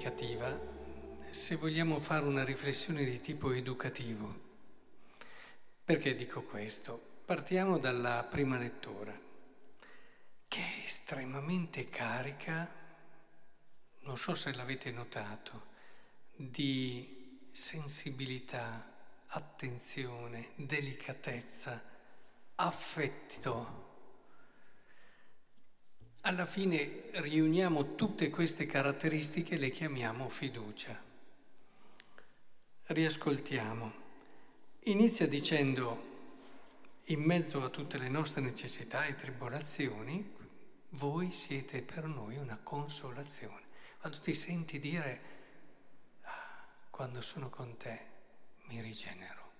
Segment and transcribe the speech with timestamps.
[0.00, 0.58] significativa
[1.28, 4.48] se vogliamo fare una riflessione di tipo educativo.
[5.84, 6.98] Perché dico questo?
[7.26, 9.16] Partiamo dalla prima lettura,
[10.48, 12.68] che è estremamente carica,
[14.00, 15.66] non so se l'avete notato,
[16.34, 18.90] di sensibilità,
[19.26, 21.80] attenzione, delicatezza,
[22.54, 23.89] affetto
[26.22, 31.00] alla fine riuniamo tutte queste caratteristiche e le chiamiamo fiducia.
[32.86, 33.92] Riascoltiamo.
[34.84, 36.08] Inizia dicendo,
[37.04, 40.36] in mezzo a tutte le nostre necessità e tribolazioni,
[40.90, 43.68] voi siete per noi una consolazione.
[43.98, 45.20] Quando ti senti dire,
[46.22, 48.06] ah, quando sono con te
[48.64, 49.52] mi rigenero,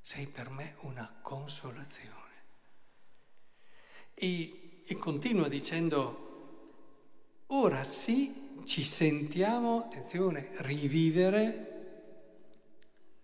[0.00, 2.22] sei per me una consolazione.
[4.14, 11.72] E e continua dicendo, ora sì ci sentiamo, attenzione, rivivere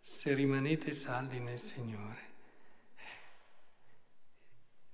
[0.00, 2.28] se rimanete saldi nel Signore.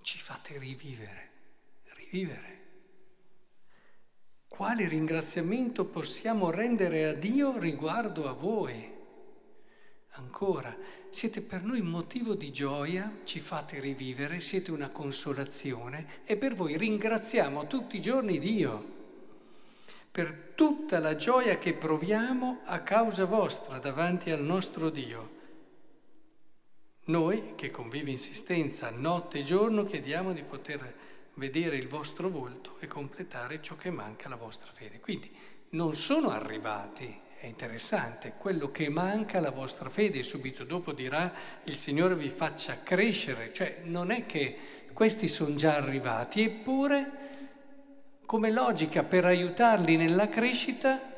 [0.00, 1.30] Ci fate rivivere,
[1.94, 2.62] rivivere.
[4.48, 8.93] Quale ringraziamento possiamo rendere a Dio riguardo a voi?
[10.16, 10.76] Ancora,
[11.10, 16.76] siete per noi motivo di gioia, ci fate rivivere, siete una consolazione e per voi
[16.76, 18.92] ringraziamo tutti i giorni Dio
[20.14, 25.30] per tutta la gioia che proviamo a causa vostra davanti al nostro Dio.
[27.06, 30.94] Noi, che con viva insistenza, notte e giorno, chiediamo di poter
[31.34, 35.00] vedere il vostro volto e completare ciò che manca alla vostra fede.
[35.00, 35.28] Quindi
[35.70, 41.32] non sono arrivati è interessante, quello che manca alla vostra fede, subito dopo dirà
[41.64, 47.22] il Signore vi faccia crescere, cioè non è che questi sono già arrivati, eppure
[48.24, 51.12] come logica per aiutarli nella crescita,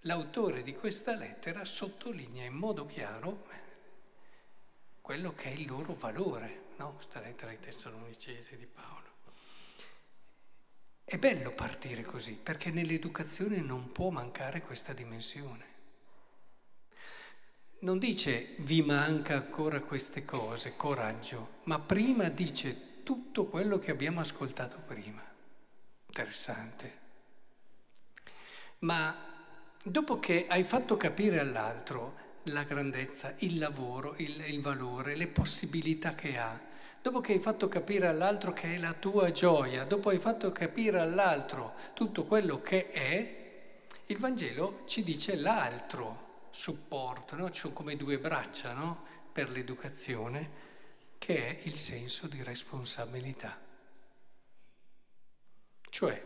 [0.00, 3.44] l'autore di questa lettera sottolinea in modo chiaro
[5.02, 6.94] quello che è il loro valore, no?
[6.94, 9.01] Questa lettera ai Tessalonicesi di Paolo.
[11.04, 15.70] È bello partire così, perché nell'educazione non può mancare questa dimensione.
[17.80, 24.20] Non dice vi manca ancora queste cose, coraggio, ma prima dice tutto quello che abbiamo
[24.20, 25.22] ascoltato prima.
[26.06, 27.00] Interessante.
[28.80, 29.14] Ma
[29.82, 36.14] dopo che hai fatto capire all'altro la grandezza, il lavoro, il, il, valore, le possibilità
[36.14, 36.70] che ha.
[37.02, 41.00] Dopo che hai fatto capire all'altro che è la tua gioia, dopo hai fatto capire
[41.00, 43.40] all'altro tutto quello che è,
[44.06, 47.50] il Vangelo ci dice l'altro supporto, no?
[47.50, 49.04] Ci come due braccia no?
[49.32, 50.50] per l'educazione,
[51.18, 53.58] che è il senso di responsabilità.
[55.90, 56.24] Cioè,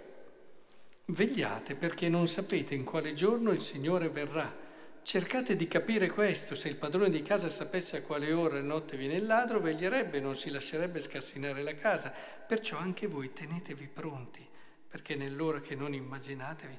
[1.06, 4.65] vegliate perché non sapete in quale giorno il Signore verrà
[5.06, 8.96] Cercate di capire questo, se il padrone di casa sapesse a quale ora di notte
[8.96, 12.10] viene il ladro, veglierebbe, non si lascerebbe scassinare la casa.
[12.10, 14.44] Perciò anche voi tenetevi pronti,
[14.88, 16.78] perché nell'ora che non immaginatevi,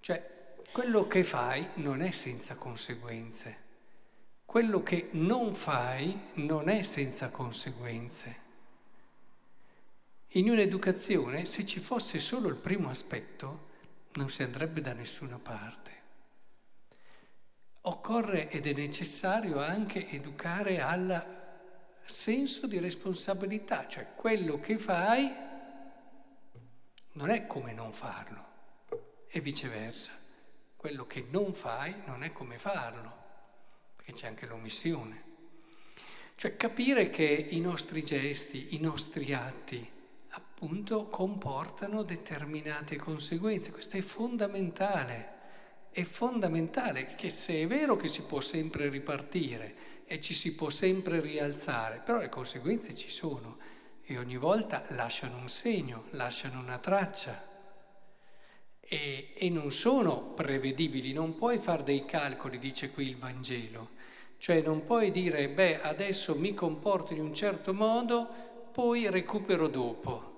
[0.00, 3.58] cioè quello che fai non è senza conseguenze,
[4.44, 8.36] quello che non fai non è senza conseguenze.
[10.30, 13.68] In un'educazione, se ci fosse solo il primo aspetto,
[14.14, 16.03] non si andrebbe da nessuna parte.
[17.86, 25.30] Occorre ed è necessario anche educare al senso di responsabilità, cioè quello che fai
[27.12, 28.42] non è come non farlo
[29.28, 30.12] e viceversa,
[30.76, 33.12] quello che non fai non è come farlo,
[33.96, 35.22] perché c'è anche l'omissione.
[36.36, 39.86] Cioè capire che i nostri gesti, i nostri atti,
[40.30, 45.33] appunto, comportano determinate conseguenze, questo è fondamentale
[45.94, 50.68] è fondamentale che se è vero che si può sempre ripartire e ci si può
[50.68, 53.58] sempre rialzare, però le conseguenze ci sono
[54.02, 57.40] e ogni volta lasciano un segno, lasciano una traccia
[58.80, 63.90] e, e non sono prevedibili, non puoi fare dei calcoli, dice qui il Vangelo,
[64.38, 68.28] cioè non puoi dire beh adesso mi comporto in un certo modo,
[68.72, 70.33] poi recupero dopo.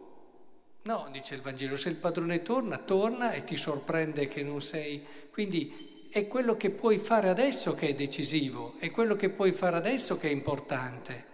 [0.87, 5.05] No, dice il Vangelo, se il padrone torna, torna e ti sorprende che non sei.
[5.33, 9.75] Quindi è quello che puoi fare adesso che è decisivo, è quello che puoi fare
[9.75, 11.25] adesso che è importante.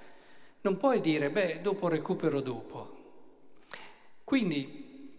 [0.62, 3.00] Non puoi dire, beh, dopo recupero dopo.
[4.25, 5.10] Quindi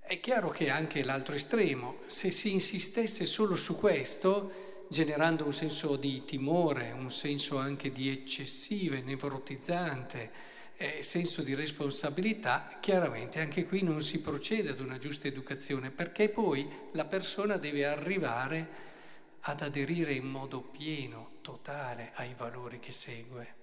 [0.00, 5.96] è chiaro che anche l'altro estremo, se si insistesse solo su questo, generando un senso
[5.96, 13.82] di timore, un senso anche di eccessive, nevrotizzante, eh, senso di responsabilità, chiaramente anche qui
[13.82, 18.84] non si procede ad una giusta educazione perché poi la persona deve arrivare
[19.40, 23.54] ad aderire in modo pieno, totale ai valori che segue.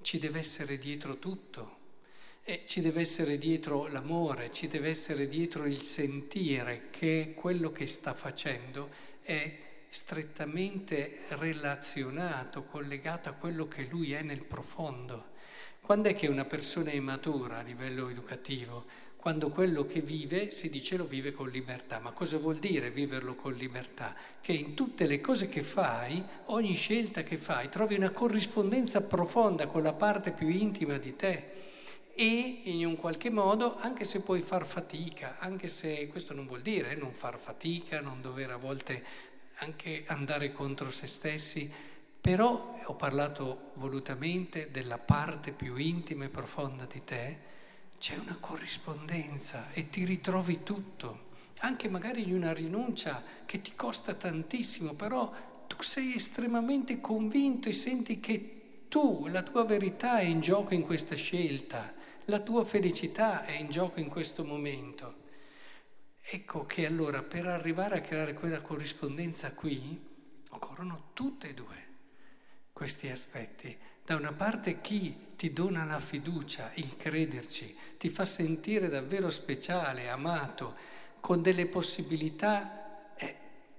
[0.00, 1.84] Ci deve essere dietro tutto.
[2.48, 7.86] E ci deve essere dietro l'amore, ci deve essere dietro il sentire che quello che
[7.86, 8.88] sta facendo
[9.20, 15.34] è strettamente relazionato, collegato a quello che lui è nel profondo.
[15.86, 18.86] Quando è che una persona è matura a livello educativo?
[19.16, 22.00] Quando quello che vive si dice lo vive con libertà.
[22.00, 24.12] Ma cosa vuol dire viverlo con libertà?
[24.40, 29.68] Che in tutte le cose che fai, ogni scelta che fai, trovi una corrispondenza profonda
[29.68, 31.50] con la parte più intima di te
[32.14, 36.62] e in un qualche modo, anche se puoi far fatica, anche se questo non vuol
[36.62, 39.04] dire non far fatica, non dover a volte
[39.58, 41.72] anche andare contro se stessi,
[42.26, 47.38] però ho parlato volutamente della parte più intima e profonda di te,
[48.00, 51.26] c'è una corrispondenza e ti ritrovi tutto,
[51.60, 55.32] anche magari in una rinuncia che ti costa tantissimo, però
[55.68, 60.82] tu sei estremamente convinto e senti che tu, la tua verità è in gioco in
[60.82, 61.94] questa scelta,
[62.24, 65.14] la tua felicità è in gioco in questo momento.
[66.20, 69.96] Ecco che allora per arrivare a creare quella corrispondenza qui
[70.50, 71.85] occorrono tutte e due
[72.76, 73.74] questi aspetti.
[74.04, 80.10] Da una parte chi ti dona la fiducia, il crederci, ti fa sentire davvero speciale,
[80.10, 80.76] amato,
[81.20, 83.36] con delle possibilità eh,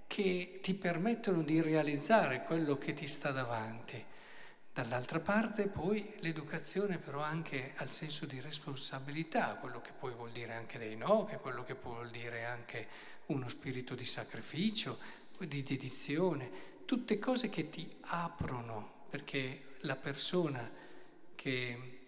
[0.07, 4.03] che ti permettono di realizzare quello che ti sta davanti.
[4.73, 10.53] Dall'altra parte poi l'educazione però anche al senso di responsabilità, quello che poi vuol dire
[10.53, 12.87] anche dei no, che quello che può vuol dire anche
[13.27, 14.97] uno spirito di sacrificio,
[15.37, 20.71] di dedizione, tutte cose che ti aprono, perché la persona
[21.35, 21.99] che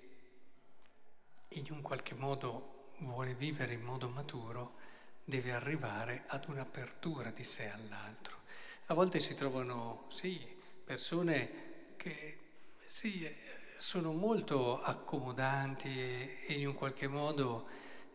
[1.50, 4.78] in un qualche modo vuole vivere in modo maturo
[5.26, 8.38] deve arrivare ad un'apertura di sé all'altro.
[8.86, 10.40] A volte si trovano, sì,
[10.81, 12.40] persone che
[12.86, 13.30] sì,
[13.78, 17.68] sono molto accomodanti e, in un qualche modo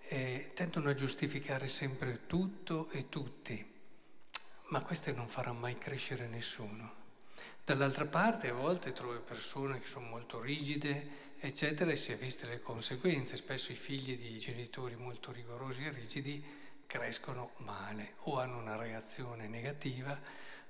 [0.09, 3.74] eh, tendono a giustificare sempre tutto e tutti
[4.69, 7.03] ma queste non faranno mai crescere nessuno.
[7.65, 12.47] Dall'altra parte a volte trovi persone che sono molto rigide, eccetera, e si è viste
[12.47, 13.37] le conseguenze.
[13.37, 16.45] Spesso i figli di genitori molto rigorosi e rigidi
[16.87, 20.21] crescono male o hanno una reazione negativa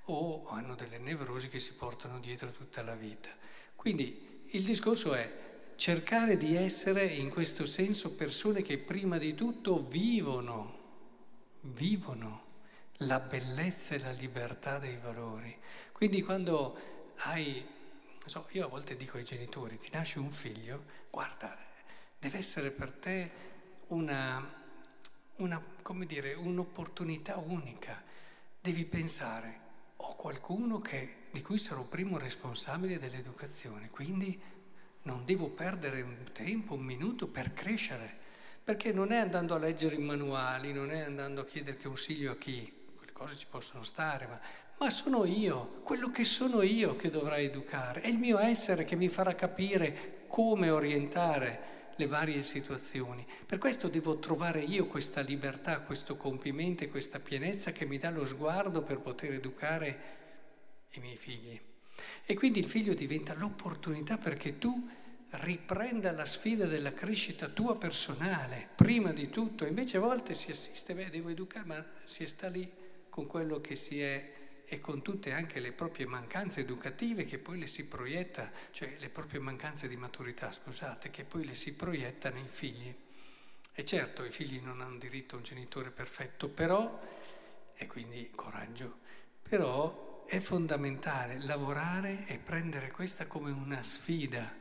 [0.05, 3.31] o hanno delle nevrosi che si portano dietro tutta la vita.
[3.75, 5.43] Quindi il discorso è
[5.77, 10.79] cercare di essere in questo senso persone che prima di tutto vivono,
[11.63, 12.44] vivono
[12.99, 15.57] la bellezza e la libertà dei valori.
[15.93, 17.65] Quindi quando hai,
[18.25, 21.57] so, io a volte dico ai genitori, ti nasce un figlio, guarda,
[22.19, 23.31] deve essere per te
[23.89, 24.63] una,
[25.37, 28.03] una come dire, un'opportunità unica.
[28.61, 29.61] Devi pensare,
[29.97, 34.41] ho qualcuno che, di cui sarò primo responsabile dell'educazione, quindi
[35.03, 38.23] non devo perdere un tempo, un minuto per crescere,
[38.65, 42.37] perché non è andando a leggere i manuali, non è andando a chiedere consiglio a
[42.37, 42.84] chi,
[43.15, 44.39] cose ci possono stare, ma,
[44.79, 48.97] ma sono io, quello che sono io che dovrà educare, è il mio essere che
[48.97, 53.25] mi farà capire come orientare le varie situazioni.
[53.47, 58.27] Per questo devo trovare io questa libertà, questo compimento questa pienezza che mi dà lo
[58.27, 59.99] sguardo per poter educare
[60.91, 61.59] i miei figli.
[62.27, 64.89] E quindi il figlio diventa l'opportunità perché tu
[65.31, 69.65] riprenda la sfida della crescita tua personale, prima di tutto.
[69.65, 72.83] Invece a volte si assiste, beh, devo educare, ma si sta lì
[73.15, 74.33] con quello che si è
[74.65, 79.09] e con tutte anche le proprie mancanze educative che poi le si proietta, cioè le
[79.09, 82.93] proprie mancanze di maturità, scusate, che poi le si proietta nei figli.
[83.73, 87.01] E certo, i figli non hanno diritto a un genitore perfetto, però,
[87.77, 88.99] e quindi coraggio,
[89.49, 94.53] però è fondamentale lavorare e prendere questa come una sfida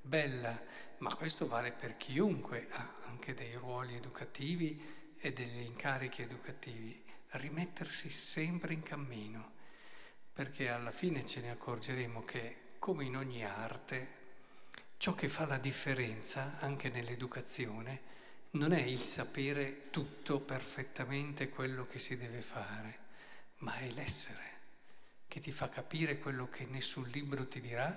[0.00, 0.56] bella,
[0.98, 4.80] ma questo vale per chiunque ha anche dei ruoli educativi
[5.18, 9.52] e degli incarichi educativi rimettersi sempre in cammino,
[10.32, 14.16] perché alla fine ce ne accorgeremo che, come in ogni arte,
[14.96, 18.16] ciò che fa la differenza anche nell'educazione
[18.52, 22.98] non è il sapere tutto perfettamente quello che si deve fare,
[23.58, 24.46] ma è l'essere
[25.28, 27.90] che ti fa capire quello che nessun libro ti dirà,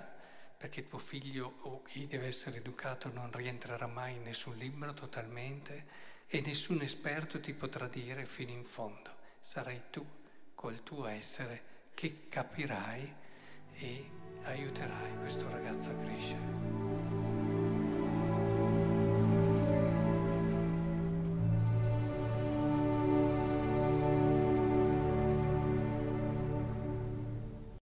[0.58, 5.86] perché tuo figlio o chi deve essere educato non rientrerà mai in nessun libro totalmente
[6.28, 10.06] e nessun esperto ti potrà dire fino in fondo sarai tu
[10.54, 13.14] col tuo essere che capirai
[13.72, 14.10] e
[14.44, 16.71] aiuterai questo ragazzo a crescere.